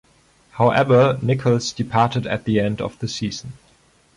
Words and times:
However, 0.53 1.19
Nicholls 1.21 1.71
departed 1.73 2.25
at 2.25 2.45
the 2.45 2.59
end 2.59 2.81
of 2.81 2.97
the 2.97 3.07
season. 3.07 3.53